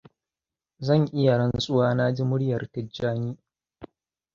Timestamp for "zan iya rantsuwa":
0.79-1.87